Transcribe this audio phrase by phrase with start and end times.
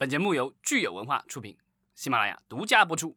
[0.00, 1.58] 本节目由聚友文化出品，
[1.94, 3.14] 喜马拉雅独家播出。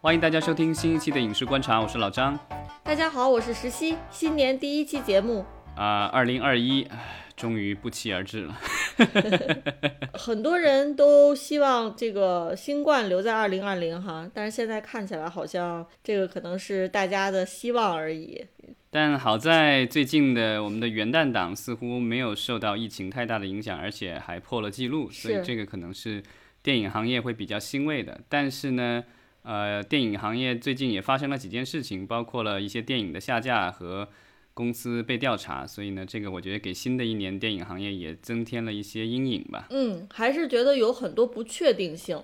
[0.00, 2.36] 欢迎大家收听新一期的影视观察，我是老张。
[2.82, 3.96] 大家好，我是石溪。
[4.10, 5.44] 新年第一期节目
[5.76, 6.88] 啊，二零二一，
[7.36, 8.58] 终于不期而至了。
[10.14, 18.44] 很多人都希望这个新冠留在二零二零哈，但是现在看起来好像这个可能是大家的希望而已。
[18.92, 26.22] 但好在最近的我们的元旦档似乎没有受到疫情太大的影响，而且还破了记录，所以这个可能是
[26.62, 28.20] 电影行业会比较欣慰的。
[28.28, 29.02] 但是呢，
[29.44, 34.08] 呃，电影行业最近也发生了几件事情，包括了一些电影的下架和。
[34.54, 39.66] 公司被调查，所以呢，这个我觉得给新的一年电影行业也增添了一些阴影吧。
[39.70, 42.22] 嗯，还是觉得有很多不确定性。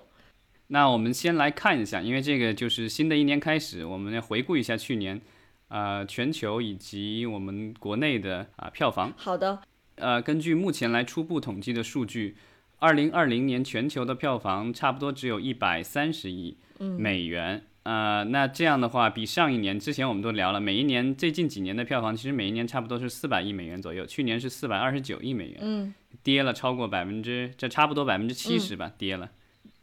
[0.67, 5.19] 那我们先来看一下，因为这个就是新的一年开始，我们要回顾一下去年，
[5.69, 9.13] 呃，全球以及我们国内的啊票房。
[9.15, 9.61] 好的。
[9.95, 12.37] 呃，根据目前来初步统计的数据，
[12.79, 17.63] 二零二零年全球的票房差不多只有一百三十亿美元。
[17.83, 24.05] 呃，那这样的话，比上一年之前我们都聊了，每一年最近几年的票房，其实每一年差不多是四百亿美元左右。
[24.05, 29.29] 去年是四百二十九亿美元，嗯，跌了超过百分之，这差不多百分之七十吧，跌了，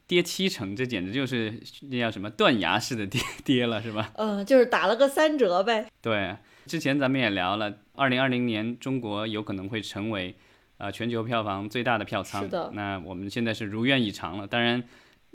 [0.06, 4.12] 跌七成，这简直就是那叫什么断崖式的跌 跌了，是吧？
[4.16, 5.86] 嗯，就是打了个三折呗。
[6.00, 10.34] 对，之前咱们也聊了，二零二零年中国有可能会成为
[10.78, 12.70] 呃全球票房最大的票仓，是的。
[12.74, 14.82] 那我们现在是如愿以偿了，当然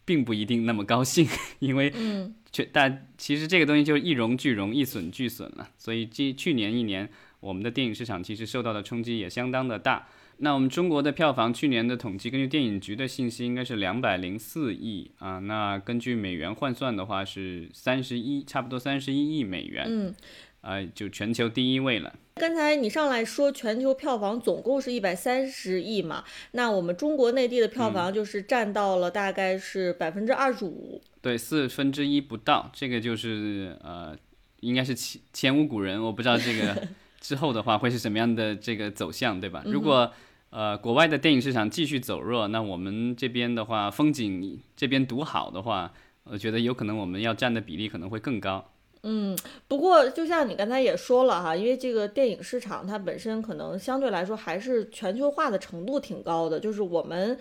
[0.05, 1.27] 并不一定那么高兴，
[1.59, 2.35] 因为嗯。
[2.53, 5.69] 去，但其实这个东西就是一荣俱荣，一损俱损了。
[5.77, 10.05] 所以，去去年一年，我们的电影市场其实受到的冲击也相当的大。
[10.41, 15.39] 那我们中国的票房去年的统计，根据电影局的信息，应该是两百零四亿啊。
[15.39, 19.85] 那根据美元换算的话，是三十一，差不多三十一亿美元。
[19.87, 20.15] 嗯。
[20.61, 22.13] 啊，就全球第一位了。
[22.35, 26.23] 刚才你上来说全球票房总共是一百三十亿嘛？
[26.51, 31.01] 那我们中国内地的票房就是占到了大概是百分之二十五。
[31.19, 34.15] 对，四分之一不到，这个就是呃，
[34.59, 35.99] 应该是前前无古人。
[35.99, 36.87] 我不知道这个
[37.19, 39.63] 之后的话会是什么样的这个走向，对吧？
[39.65, 40.13] 如果
[40.51, 45.91] 呃国外的电影市场继续走弱，那我们这边的话风景这边独好的话，
[46.25, 48.63] 我觉得有可能我们要占的比例可能会更高。
[49.03, 49.35] 嗯，
[49.67, 57.35] 不过就像你刚才也说了哈，因为这个电影市场它本身可能相对来说还是全球化的程度挺高的，就是我们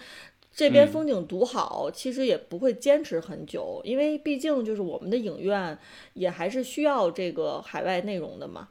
[0.55, 5.79] 这边风景独好，其实也不会坚持很久，因为毕竟就是我们的影院
[6.15, 8.69] 也还是需要这个海外内容的嘛，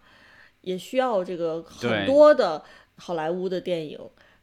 [0.62, 2.64] 也需要这个很多的
[2.96, 4.00] 好莱坞的电影，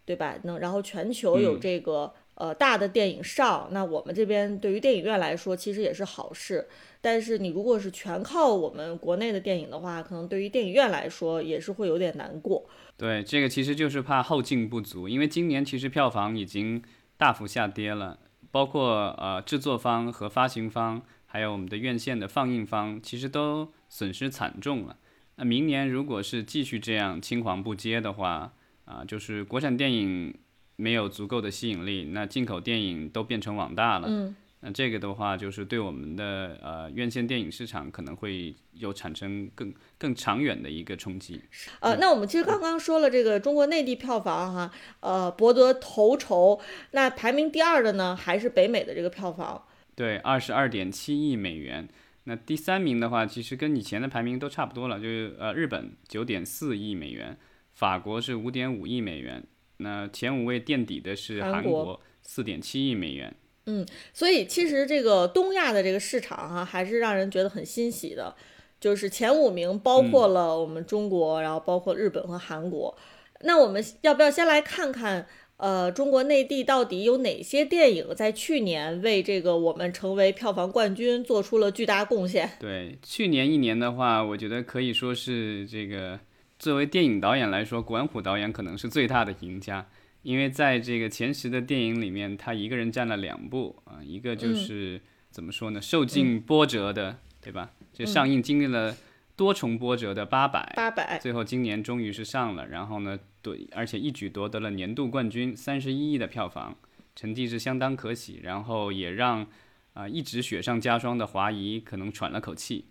[0.07, 0.37] 对吧？
[0.45, 6.67] 能然后全球有这个呃大的电影上，那我们这边对于电影院来说其实也是好事。
[7.03, 12.65] 但是你如果是全靠我们国内的电影的话，可能对于电影院来说也是会有点难过。
[12.97, 16.83] 对，这个其实就是怕后劲不足，因为今年其实票房已经
[17.17, 18.19] 大幅下跌了，
[18.51, 24.97] 包括呃制作方和发行方，还有我们的院线的放映方，其实都损失惨重了。
[25.37, 28.55] 那明年如果是继续这样青黄不接的话，
[28.87, 30.35] 啊，就是国产电影
[30.77, 34.09] 没有足够的吸引力，那进口电影都变成网大了。
[34.09, 34.35] 嗯。
[34.61, 41.43] 那这个的话，就是对我们的呃院线电影市场可能会有产生更更长远的一个冲击。
[41.81, 46.59] 呃，那我们其实刚刚说了这个中国内地票房哈，呃博得头筹，
[46.93, 49.63] 那排名第二的呢还是北美的这个票房。
[49.95, 51.87] 对，二十二点七亿美元。
[52.25, 57.37] 那第三名的话，其实跟以前的排名都差不多了，就是呃日本九点四亿美元，
[57.77, 59.45] 法国是五点五亿美元。
[59.77, 63.33] 那前五位垫底的是韩国四点七亿美元。
[63.67, 68.35] 嗯，所以其实这个东亚的这个市场哈，还是让人觉得很欣喜的。
[68.81, 72.97] 就是前五名包括了我们中国，然后包括日本和韩国。
[73.41, 75.27] 那我们要不要先来看看，
[75.57, 82.51] 呃，中国内地到底有哪些电影在去年为这个我们成为票房冠军做出了巨大贡献？
[82.59, 86.19] 对，去年一年的话，我觉得可以说是这个
[86.59, 89.87] 作为电影导演来说，管虎导演可能是最大的赢家。
[90.23, 95.01] 因为在这个前十的电影里面，他一个人占了两部啊，一个就是
[95.31, 97.71] 怎么说呢，受尽波折的，对吧？
[97.93, 98.97] 这上映经历了
[99.37, 106.77] 多重波折的《八百》，八百，最后今年终于是上了，然后呢，对，而且一举夺得了年度冠军，三十一亿的票房，
[107.15, 109.47] 成绩是相当可喜，然后也让
[109.93, 112.87] 啊一直雪上加霜的华谊可能喘了口气。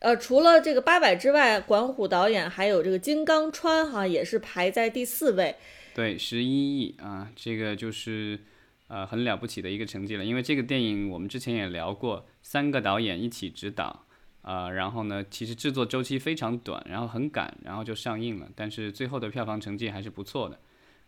[0.00, 5.56] 呃，除了这个八佰之外，管虎导演还有这个金刚川哈，也是排在第四位。
[5.92, 8.38] 对，十一亿啊，这个就是
[8.86, 10.24] 呃很了不起的一个成绩了。
[10.24, 14.04] 因为这个电影我们之前也聊过，三个导演一起指导，
[14.42, 20.60] 啊，然后呢，其实制作周期非常短，然后很赶，然后就上映了，但是最后的票房成绩还是不错的。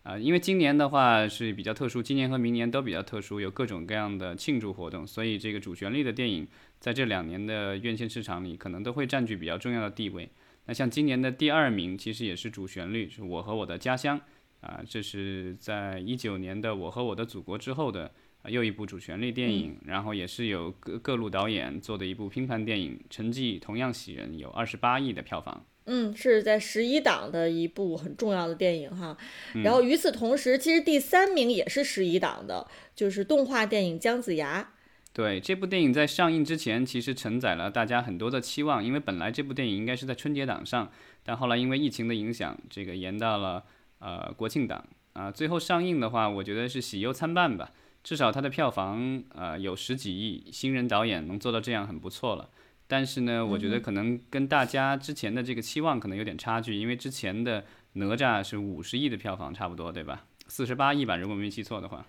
[0.02, 6.49] 啊，因为今年的话是比较特殊，今年和明年都比较特殊，有各种各样的庆祝活动，所以这个主旋律的电影
[6.79, 10.31] 在这两年的院线市场里可能都会占据比较重要的地位。
[10.64, 14.19] 那像今年的第二名其实也是主旋律，是我和我的家乡
[14.62, 18.11] 啊，这是在一九年的我和我的祖国之后的
[18.46, 25.67] 又一部主旋律电影，然后也是有各各路导演做的一部拼盘电影，成绩同样喜人，有二十八亿的票房。
[25.87, 29.17] 嗯，是在十一档的一部很重要的电影哈。
[29.65, 34.62] 然后与此同时，其实第三名也是十一档的，就是动画电影《姜子牙》。
[35.12, 40.93] 对，这部电影在上映之前，其实承载了大家很多的期望，因为本来这部电影应该是在春节档上，
[41.25, 43.65] 但后来因为疫情的影响，这个延到了
[43.99, 45.29] 呃国庆档啊。
[45.31, 47.73] 最后上映的话，我觉得是喜忧参半吧。
[48.05, 52.49] 至少它的票房呃有十几亿，新人导演能做到这样很不错了。
[52.90, 60.26] 但是呢，我觉得可能跟大家之前的这个期望可能有点差距，因为之前的哪吒是五十亿的票房差不多，对吧？
[60.48, 62.04] 四十八亿吧，如果没记错的话。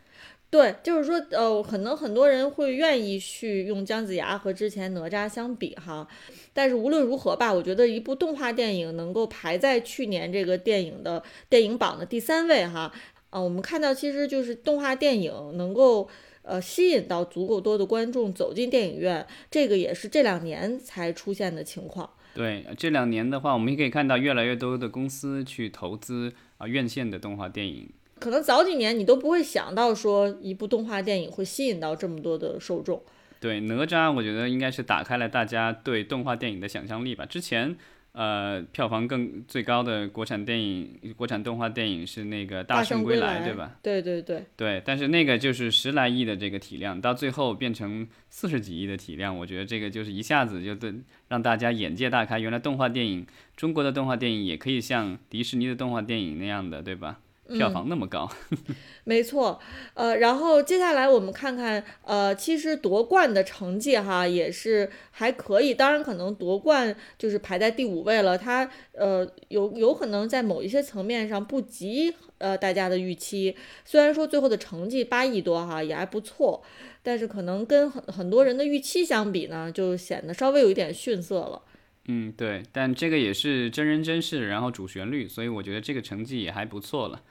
[0.49, 6.07] 对，就是说，呃，可能很多人会愿意去用姜子牙和之前哪吒相比哈。
[6.51, 12.91] 但是无论如何吧，我觉得一部动画电影能够排在去年这个电影的电影榜的第三位哈，
[13.29, 16.09] 啊，我们看到其实就是动画电影能够。
[16.43, 22.09] 呃，吸引到足够多的观众走进电影院，这个也是这两年才出现的情况。
[22.33, 27.89] 对，这两年的话，我们也可以看到越来越多的公司去投资啊院线的动画电影。
[28.19, 33.01] 可能早几年你都不会想到说一部动画电影会吸引到这么多的受众。
[33.39, 37.25] 对，哪吒我觉得应该是打开了大家对动画电影的想象力吧。
[37.25, 37.77] 之前。
[38.13, 43.77] 呃，票房更最高的国产电影、国产动画电影是那个《大圣归来》，对吧？
[43.81, 44.43] 对对对。
[44.57, 50.93] 对，但是那个就是十来亿的这个体量，到最后变成四十几亿的体量，我觉得这个就是一下子就对
[51.29, 52.37] 让大家眼界大开。
[52.37, 53.25] 原来动画电影，
[53.55, 57.19] 中国的动画电影也可以像迪士尼的动画电影那样的，对吧？
[57.49, 58.29] 票房那么高，
[59.03, 59.59] 没错，
[59.93, 76.63] 呃，然后接下来我们看看，呃，其实夺冠的成绩哈也是还可以，当然可能夺冠就是排在第五位了，它呃有有可能在某一些层面上不及呃大家的预期，虽然说最后的成绩八亿多哈也还不错，
[77.03, 81.61] 但是可能跟很很多人的预期相比呢，就显得稍微有一点逊色了。
[82.05, 87.21] 嗯，对，但这个也是真人真事，然后主旋律，所以我觉得这个成绩也还不错了。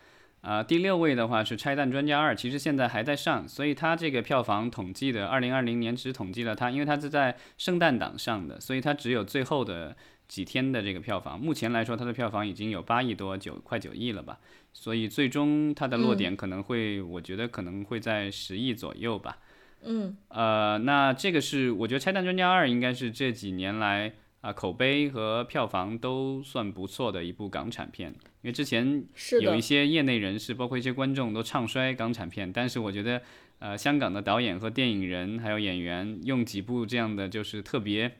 [0.43, 9.95] 啊，第六位的话是《拆弹专家二》，其实现在还在上，所以它这个票房统计的，二零二零年只统计了它，因为它是在圣诞档上的，所以它只有最后的
[10.29, 11.39] 几天的这个票房。
[11.39, 14.39] 目前来说，它的票房已经有八亿多，九快九亿了吧，
[14.73, 19.37] 所以最终它的落点可能会，我觉得可能会在十亿左右吧。
[19.83, 24.13] 嗯，呃，那这个是我觉得《拆弹专家二》应该是这几年来。
[24.41, 28.11] 啊，口碑和票房都算不错的一部港产片，
[28.41, 29.05] 因为之前
[29.43, 33.21] 有一些业内人士，包括一些观众都唱衰港产片，但是我觉得，
[33.59, 38.11] 呃，香港的导演和电影人还有演员用几部这样的就是特别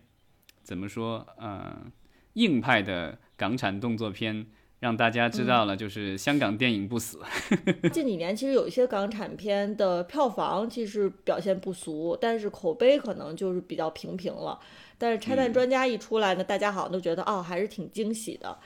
[0.63, 1.91] 怎么说，呃，
[2.35, 4.47] 硬派的港产动作片，
[4.81, 7.21] 让大家知道了就是香港电影不死。
[7.93, 14.59] 近几年其实有一些港产片的票房其实表现不俗，但是口碑可能就是比较平平了。
[14.99, 18.59] 但是拆弹专家一出来呢，大家好像都觉得哦，还是挺惊喜的。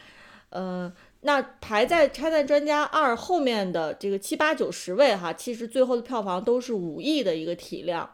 [0.50, 8.08] 呃，那排在拆弹专家二后面的这个七八九十位哈，其实最后的票房都是五亿的一个体量，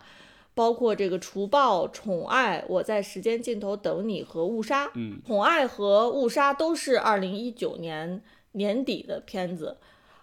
[0.54, 4.90] 包括这个除暴、宠爱、我在时间尽头等你和误杀。
[4.94, 9.78] 嗯，宠爱和误杀都是二零一九年年底的片子，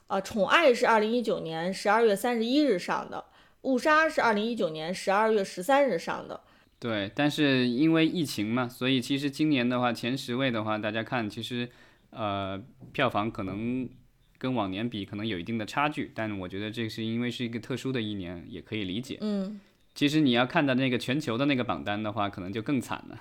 [0.07, 3.25] 啊，宠爱是二零一九年十二月三十一日上的，
[3.61, 6.41] 误杀是二零一九年十二月十三日上的。
[6.79, 11.67] 对，但是因为疫情嘛，所以其实今年的话，前十位的话，大家看，其实，
[12.11, 13.89] 呃，票房可能
[14.37, 16.11] 跟往年比，可能有一定的差距。
[16.13, 19.17] 但我觉得这是因为是一个特殊的一年，也可以理解。
[19.21, 19.59] 嗯，
[19.97, 23.19] 其实你要看到那个全球的那个榜单的话，可能就更惨了。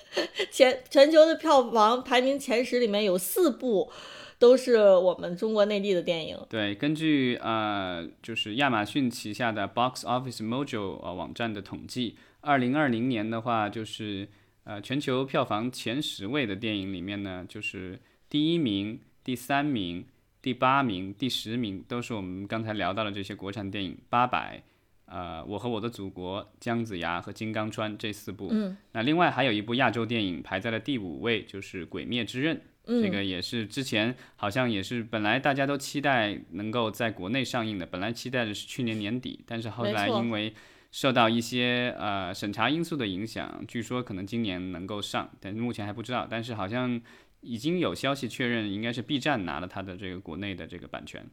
[0.52, 3.90] 全全球的票房排名前十里面有四部
[4.38, 6.38] 都是我们中国内地的电影。
[6.50, 12.18] 对，根据呃，就是亚马逊旗下的 Box Office Mojo 呃网站的统计。
[12.42, 14.28] 二零二零年的话，就是
[14.64, 20.04] 呃全球票房前十位的电影里面呢，就是第一名、第三名、
[20.42, 24.62] 第八名、第十名都是我们刚才聊到的这些国产电影，《八佰》、
[25.08, 28.48] 呃《我和我的祖国》、《姜子牙》和《金刚川》这四部。
[28.50, 28.76] 嗯。
[28.92, 32.56] 那另外还有一部亚洲电影排在了第五位，就是《鬼灭之刃》。
[32.86, 33.02] 嗯。
[33.02, 40.54] 这个也是之前好像也是本来大家都期待能够在国内上映的，本来期待的是去年年底，但是后来因为
[40.90, 46.26] 受到一些呃审查因素的影响，据说可能今年能够上，但是目前还不知道。
[46.30, 47.00] 但是好像
[47.42, 51.26] 已经有消息确认，应该是 B 站拿了它的这个国内的这个版权。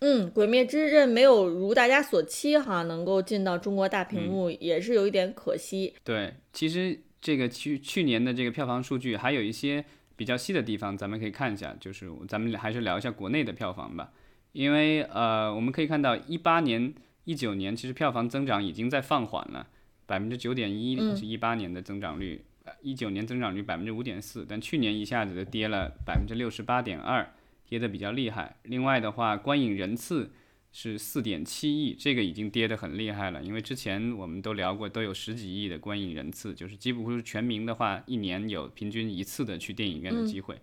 [0.00, 5.94] 嗯，《鬼灭之刃》没有如大家所期哈，能够进到中国大屏幕，也是有一点可惜。
[6.04, 9.84] 对，其实这个去去年的这个票房数据还有一些
[10.16, 11.76] 比较细的地方，咱们可以看一下。
[11.78, 14.10] 就是咱们还是聊一下国内的票房吧，
[14.52, 16.92] 因为呃，我们可以看到一八年。
[17.24, 19.68] 一九年其实票房增长已经在放缓了，
[20.06, 22.42] 百分之九点一是一八年的增长率，
[22.80, 27.30] 一九年增长率百分之五点四，但去年一下子就跌了百分之六十八点二，
[27.70, 28.56] 跌得比较厉害。
[28.64, 30.32] 另外的话，观影人次
[30.72, 40.60] 是四点七亿，这个已经跌得很厉害了，因为之前我们都聊过，都有十几亿的观影人次，就是几乎是全民的话，一年有平均一次的去电影院的机会。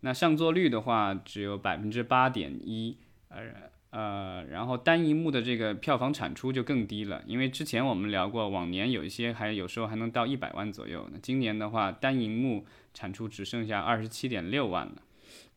[0.00, 2.96] 那上座率的话，只有百分之八点一，
[3.28, 3.70] 呃。
[3.92, 12.64] 呃，然后单银幕的这个票房产出就更低了，因为之前我们聊过，往年有一些还有时候还能到一百万左右，那今年的话，单银幕
[12.94, 15.02] 产出只剩下二十七点六万了。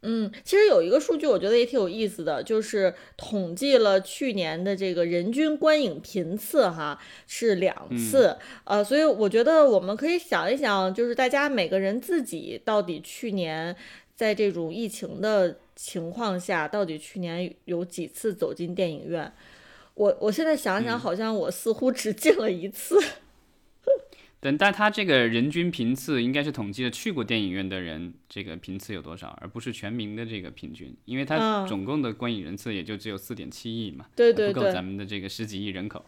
[0.01, 13.75] 嗯，其实有一个数据我觉得也挺有意思的，就是统计了去年的这个人均观影频次哈是两次，呃，所以我觉得我们可以想一想，就是大家每个人自己到底去年
[14.15, 15.57] 在这种疫情的。
[15.77, 19.29] 情况下，到底去年有几次走进电影院？
[19.93, 22.97] 我我现在想想，好像我似乎只进了一次。
[22.97, 23.25] 等，
[24.57, 36.03] 但他这个人均频次应该是统计的去过电影院的人这个频次有多少，而不是全民的这个平均，因为它总共的观影人次也就只有四点七亿嘛，对对对，不够咱们的这个十几亿人口。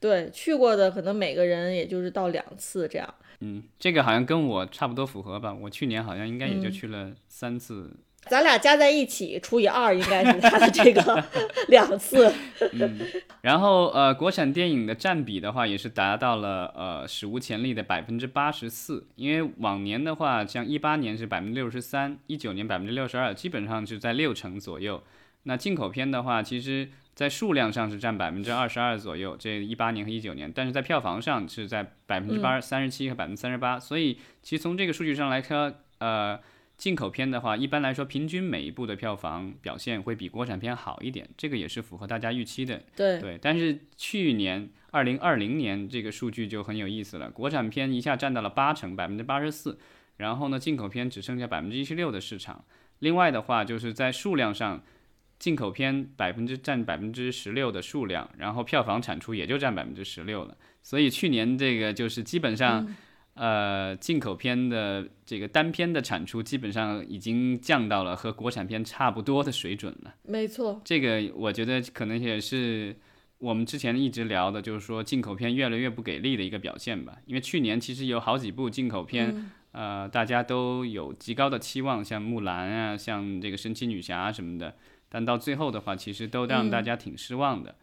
[0.00, 3.14] 对，去过的可能每个人也就是到两次这样。
[3.40, 5.54] 嗯，这个好像跟我差不多符合吧？
[5.54, 7.90] 我去年好像应该也就去了三次。
[8.26, 11.24] 咱俩加在一起除以二，应该是他的这个
[11.68, 12.32] 两次。
[12.72, 12.98] 嗯，
[13.42, 19.06] 然后呃，国产电影的占比的话，也是达到了呃史无前例的百分之八十四。
[19.16, 25.02] 因为往年的话，像一八年是百分之六十三，一九年百分之六十二，基本上是在六成左右。
[25.42, 33.78] 那进口片的话，其实在数量上是占百分之二十二左右，这一八年和一九年，但是在票房上是在百分之八三十七和百分之三十八。
[33.78, 36.40] 所以其实从这个数据上来看，呃。
[36.84, 42.78] 进口片的话，一般来说，平均每一部的票房表现会比国产片好一点，这个也是符合大家预期的。
[42.94, 49.78] 对对，但是去年二零二零年这个数据就很有意思了，国产片一下占到了八成，百分之八十四，
[50.18, 52.62] 然后呢，进口片只剩下百分之一十六的市场。
[52.98, 54.84] 另外的话，就是在数量上，
[55.38, 60.54] 进口片百分之占百分之十六的数量，然后票房产出也就占百分之十六了。
[60.82, 62.94] 所以去年这个就是基本上。
[63.34, 70.14] 呃，进口片的这个单片的产出基本上已经降到了和国产片差不多的水准了。
[70.22, 72.96] 没错，这个我觉得可能也是
[73.38, 77.18] 我们之前一直聊的，就是说进口片越来越不给力的一个表现吧。
[77.26, 84.76] 因为去年其实有好几部进口片，呃，大家都有极高的期望，像木兰啊，像这个神奇女侠什么的，
[85.08, 87.74] 但到最后的话，其实都让大家挺失望的。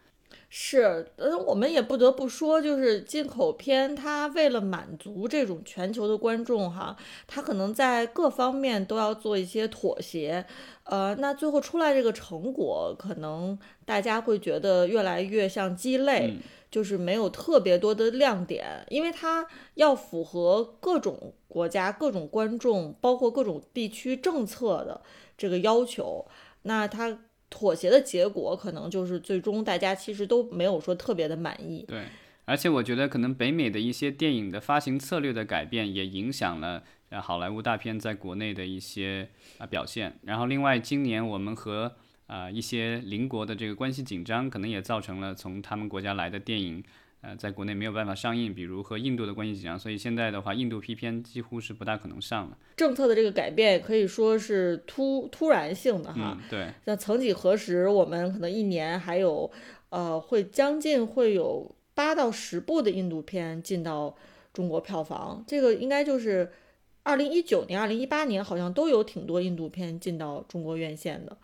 [0.54, 6.94] 是，呃，我们也不得不说，就是进口片，它为了满足这种全球的观众，哈，
[7.26, 10.44] 它可能在各方面都要做一些妥协，
[10.84, 16.36] 呃，那最后出来这个成果，可能大家会觉得越来越像鸡肋，
[16.70, 25.00] 就是没有特别多的亮点，因为它要符合各种国家、各种观众，包括各种地区政策的
[25.38, 26.26] 这个要求，
[26.64, 27.18] 那它。
[27.52, 31.84] 妥协的结果可能就是最终大家其实都没有说特别的满意。
[31.86, 32.06] 对，
[32.46, 36.82] 而且我觉得可能北美的一些电影的发行策略的改变也影响了
[37.20, 39.28] 好莱坞大片在国内的一些
[39.58, 40.18] 啊表现。
[40.22, 41.94] 然后另外今年我们和
[42.26, 46.82] 啊一些邻国的这个关系紧张，可能也造成了从他们国家来的电影。
[47.22, 52.58] 呃，在国内没有办法上映，比如和印度的关系紧张，所以现在的话，印度批片几乎是不大可能上了。
[52.76, 56.36] 政策的这个改变可以说是突突然性的哈。
[56.50, 56.66] 对。
[56.84, 59.48] 像曾几何时，我们可能一年还有，
[59.90, 64.16] 呃，会将近会有八到十部的印度片进到
[64.52, 66.50] 中国票房，这个应该就是
[67.04, 71.38] 二零一九年、二零一八年好像都有挺多印度片进到中国院线的。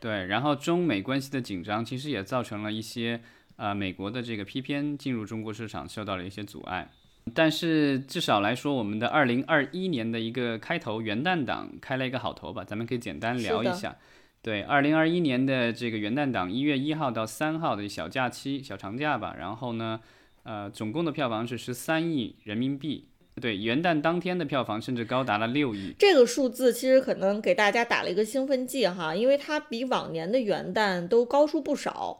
[0.00, 3.20] 对，然后中美关系的紧张其实也造成了一些。
[3.58, 6.88] 啊，美国的这个 P 片进入中国市场受到了一些阻碍，
[7.34, 13.96] 但是至少来说，我们的二零二一年的一个开头元旦档开了一个好头吧，咱们可以简单聊一下。
[14.42, 19.98] 对，二零二一年的这个元旦档，一月一号到三号的小假期、小长假吧，然后呢，
[20.44, 23.08] 呃，总共的票房是十三亿人民币。
[23.40, 25.94] 对，元旦当天的票房甚至高达了六亿。
[25.98, 32.18] 这个数字其实可能给大家打了一个兴奋剂哈，因为它比往年的元旦都高出不少。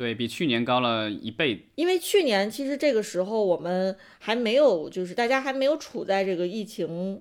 [0.00, 1.66] 对比去年高了一倍。
[1.74, 7.20] 因为去年其实这个时候我们还没有，就是大家还没有处在这个疫情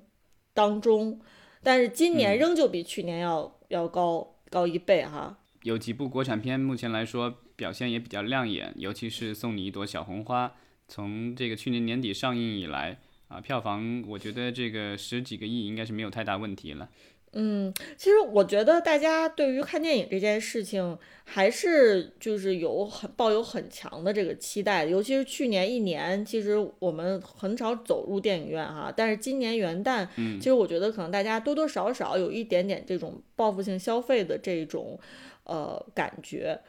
[0.54, 1.20] 当中，
[1.62, 5.40] 但是今年仍旧比去年要、要高高一倍哈。
[5.64, 10.48] 有几部国产片目前来说表现也比较亮眼，尤其是《送你一朵小红花》，
[10.88, 16.88] 从这个去年年底上映以来啊，票房我觉得这个十几个亿应该是没有太大问题了。
[17.34, 30.08] 嗯，其实我觉得大家对于看电影这件事情还是就是有很抱有很强的这个期待，尤其是去年一年，其实我们很少走入电影院哈，但是今年元旦，
[30.40, 35.00] 其实我觉得可能大家多多少少有一点点这种报复性消费的这种
[35.44, 36.60] 呃感觉，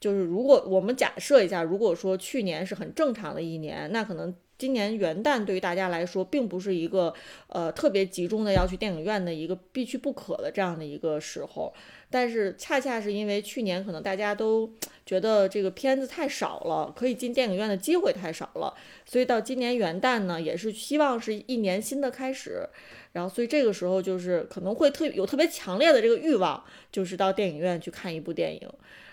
[0.00, 4.34] 就是如果我们假设一下，如果说去年是很正常的一年，那可能。
[4.60, 7.14] 今年元旦对于大家来说，并不是一个
[7.46, 11.72] 呃特别集中的要去电影院的一个必去不可的这样的一个时候，
[12.10, 14.70] 但是恰恰是因为去年可能大家都
[15.06, 18.74] 觉得这个片子太少了，可以进电影院的机会太少了，
[19.06, 22.68] 所以到今年元旦呢，也是希望是一年新的开始，
[23.12, 28.68] 然后所以这个时候就是可能会特有特别强烈的这个欲望，就是到电影院去看一部电影，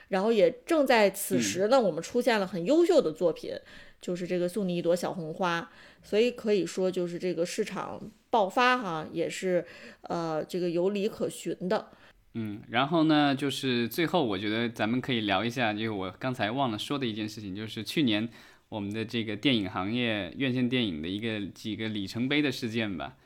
[0.10, 3.54] 然后也正在此时呢，我们出现了很优秀的作品。
[4.00, 5.72] 就是这个送你一朵小红花，
[6.04, 8.00] 所以可以说就是这个市场
[8.30, 9.66] 爆发哈，也是
[10.02, 11.88] 呃这个有理可循的。
[12.36, 18.30] 嗯，然后呢，就是最后我觉得咱们可以聊一下，就是我刚才忘了说的一件事情，就是去年
[18.70, 23.18] 我们的这个电影行业院线电影的一个几个里程碑的事件吧。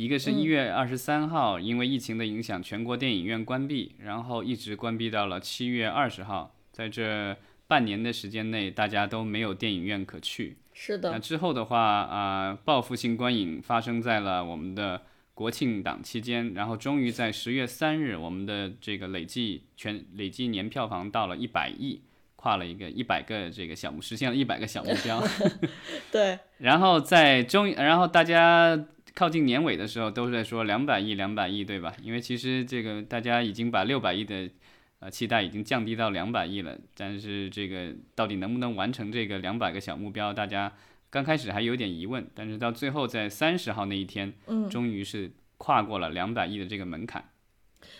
[0.00, 7.36] 一个是一月二十三号，因为疫情的影响，全国电影院关闭，然后一直关闭到了七月二十号，在这。
[7.70, 10.56] 半年的时间内，大家都没有电影院可去。
[10.72, 11.12] 是的。
[11.12, 15.02] 那之后的话，啊，报复性观影发生在了我们的
[15.34, 22.02] 国庆档期间，然后终于在十月三日，我们的这个累计全累计年票房到了一百亿，
[22.34, 25.22] 跨了一个一百个这个小目，实现了一百个小目标。
[26.10, 26.40] 对。
[26.58, 28.76] 然后在中，然后大家
[29.14, 31.94] 靠近年尾的时候，都是在说两百亿，两百亿，对吧？
[32.02, 34.48] 因为其实这个大家已经把六百亿的。
[35.02, 40.70] 呃，期待已经降低到两百亿了，但是这个到底能不能完成这个两百个小目标，大家
[41.08, 47.24] 刚开始还有点疑问，但是到最后在三十号那一天，嗯，终于是跨过了两百亿的这个门槛。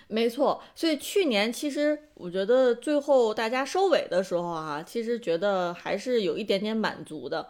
[0.08, 7.48] 没错，所以去年其实我觉得最后大家收尾的时候啊，其实觉得还是有一点点满足的。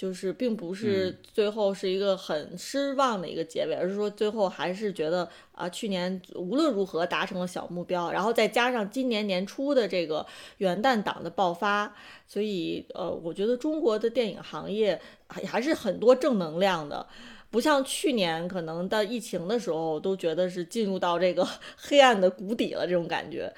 [0.00, 11.94] 就是并不是最后是一个很失望的一个结尾，而是说最后还是觉得啊，去年无论如何达成了小目标，然后再加上今年年初的这个元旦档的爆发，
[12.26, 17.06] 所以呃，我觉得中国的电影行业还还是很多正能量的，
[17.50, 23.52] 不像去年可能到疫情的时候都觉得是进入到这个 黑暗的谷底了这种感觉。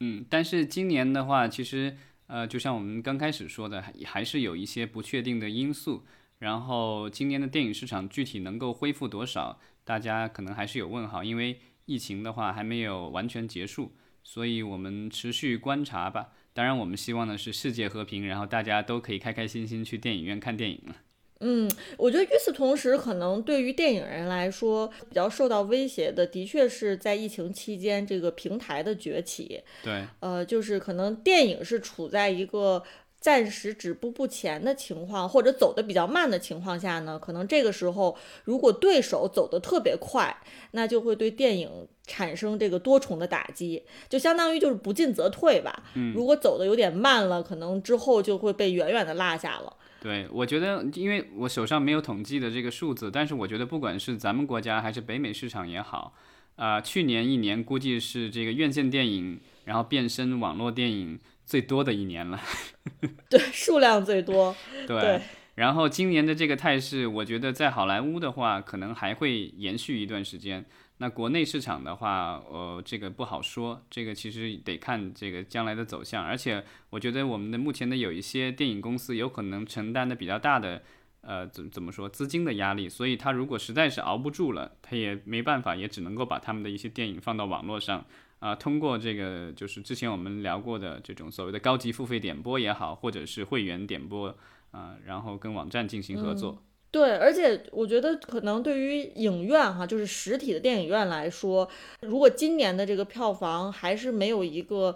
[0.00, 1.94] 嗯，但是今年的话，其实。
[2.34, 6.04] 呃，就像我们刚开始说的，还是有一些不确定的因素。
[6.40, 13.92] 然后今年的电影市场具体能够恢复多少，大家可能还是有问号，因为疫情的话还没有完全结束，
[14.24, 16.32] 所以我们持续观察吧。
[16.52, 20.96] 当然，我们希望的是世界和平，然后大家都可以开开心心去电影院看电影了。
[21.46, 29.62] 嗯，我觉得与此同时，可能对于电影人来说比较受到威胁的，的确是在疫情期间这个平台的崛起。
[29.82, 32.82] 对，呃，就是可能电影是处在一个
[33.20, 40.34] 暂时止步不前的情况，或者走的比较慢的情况下呢，可能这个时候如果对手走的特别快，
[40.70, 41.70] 那就会对电影
[42.06, 45.82] 产生这个多重的打击，就相当于就是不进则退吧。
[45.94, 49.76] 嗯，如果走的有点慢了，可能之后就会被远远的落下了。
[50.04, 56.12] 对，我觉得，因为我手上没有统计的这个数字，但是我觉得不管是咱们国家还是北美市场也好，
[56.56, 62.38] 啊，去年一年估计是这个院线电影，然后变身网络电影最多的一年了。
[63.30, 64.54] 对，数量最多。
[64.86, 65.22] 对。
[65.54, 70.66] 然后今年的这个态势，我觉得在好莱坞的话，可能还会延续一段时间。
[71.04, 76.24] 那国内市场的话，呃，这个不好说，这个其实得看这个将来的走向。
[76.24, 80.82] 而且，我觉得我们的目前的有一些电影公司有可能承担的比较大的，
[81.20, 82.88] 呃，怎怎么说，资金的压力。
[82.88, 88.02] 所以，他如果实在是熬不住了，他也没办法，也只能够把他们的一些电影放到网络上，
[88.38, 94.34] 啊，通过这个就是之前我们聊过的这种所谓的高级付费点播也好，或者是会员点播，
[94.70, 96.62] 啊，然后跟网站进行合作。
[96.94, 101.68] 对，而且我觉得可能对于影院哈，就是实体的电影院来说，
[102.02, 104.94] 如果今年的这个票房还是没有一个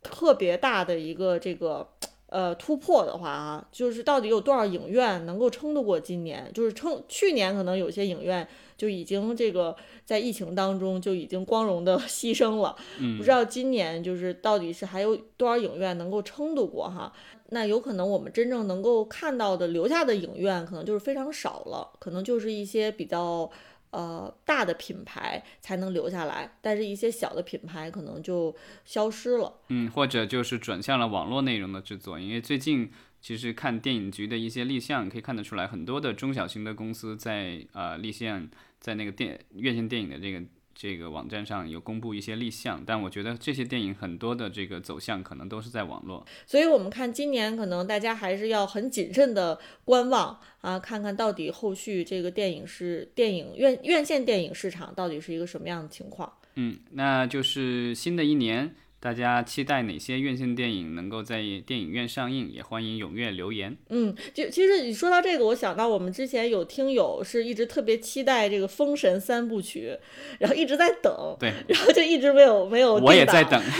[0.00, 1.88] 特别大的一个这个
[2.28, 6.48] 呃突破的话啊，就是到底有多少影院能够撑得过今年？
[6.54, 12.76] 就是撑去年可能有些影院就已经这个在疫情当中就已经光荣的 牺牲了，
[13.18, 17.12] 不知道今年就是到底是还有多少影院能够撑得过哈？
[17.50, 23.50] 那有可能我们真正能够看到的留下的影院可能就是非常少了，可能就是一些比较。
[23.92, 29.52] 呃，大的品牌才能留下来，但是一些小的品牌可能就消失了。
[29.66, 32.88] 嗯，或者就是转向了网络内容的制作，因为最近
[33.20, 40.40] 其实看电影局的一些立项，可以看得出来，很多的中小型的公司在呃立项，在那个电院线电影的这个。
[40.82, 56.32] 这个网站上有公布一些立项，但我觉得这些电影很多的这个走向可能都是在网络，所以我们看今年可能大家还是要很谨慎的观望啊，看看到底后续这个电影是电影院院线电影市场到底是一个什么样的情况。
[56.54, 58.74] 嗯，那就是新的一年。
[59.00, 62.52] 大家期待哪些院线电影能够在电影院上映？
[62.52, 63.74] 也欢迎踊跃留言。
[63.88, 69.92] 嗯，就其实你说到这个，我想到我们之前有听友是一直特别期待这个《封神三部曲》，
[70.38, 72.94] 然后一直在等，对，然后就一直没有没有。
[72.96, 73.58] 我也在等。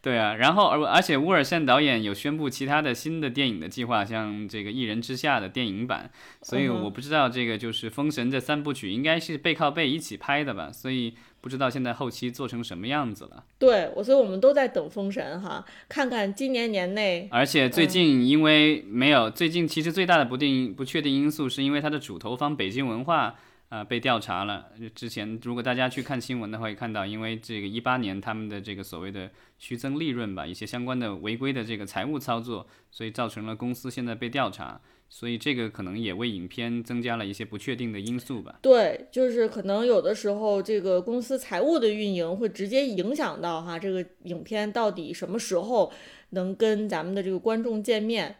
[0.00, 6.08] 对啊，然后而而且乌尔善导演有宣布其他的新的电影的计划，像这个《一人之下》的电影版，
[6.40, 13.44] 所以我不知道这个就是《封神》这三部曲应该是背靠背一起拍的吧，所以不知道现在后期做成什么样子了。
[13.58, 17.28] 对，我所以我们都在等《封神》哈，看看今年年内。
[17.30, 23.36] 而且最近因为没有，最近其实最大的不定不确定因素是因为它的主投方北京文化。
[23.68, 24.72] 啊，被调查了。
[24.94, 34.80] 之前如果大家去看新闻的话，也看到，因为这个一八年他们的这个所谓的虚增利润吧，一些相关的违规的这个财务操作，所以造成了公司现在被调查。
[35.10, 38.58] 所以这个可能也为影片增加了一些不确定的因素吧。
[38.60, 45.90] 对，就是可能有的时候这个公司财务的运营会直接影响到哈这个影片到底什么时候
[46.30, 48.36] 能跟咱们的这个观众见面，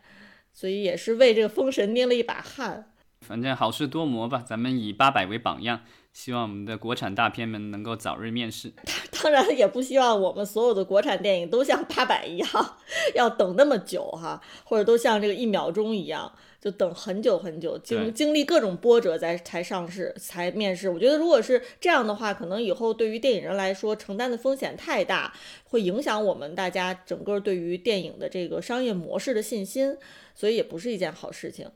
[0.53, 2.93] 所以也是为这个封神捏了一把汗。
[3.21, 5.81] 反正好事多磨吧，咱们以八百为榜样，
[6.13, 8.73] 希望我们的国产大片们能够早日面世。
[9.21, 12.49] 当然也不希望我们所有的国产电影都像八百一样，
[13.15, 20.89] 要等那么久哈，或者都像这个一秒钟一样，就等很久很久，经经历各种波折才才上市才面世。
[20.89, 29.97] 我觉得如果是这样的话，可能以后对于电影人来说承担的风险太大，会影响我们大家整个对于电影的这个商业模式的信心，
[30.35, 31.69] 所以也不是一件好事情。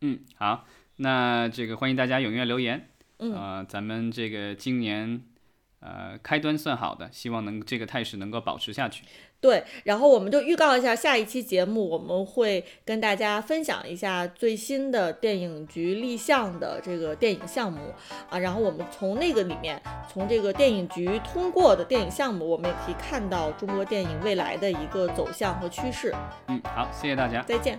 [0.00, 0.64] 嗯，好。
[1.00, 5.22] 那这个欢迎大家踊跃留言，呃，咱们这个今年
[5.78, 9.04] 呃开端算好的，希望能这个态势能够保持下去。
[9.40, 17.94] 对，然后我们就预告一下下一期节目，我们会跟大家分享一下最新的电影局立项的这个电影项目
[18.28, 19.80] 啊，然后我们从那个里面，
[20.12, 26.12] 从这个电影局通过的电影项目，我们也可以看到中国电影未来的一个走向和趋势。
[26.48, 27.78] 嗯，好，谢谢大家，再见。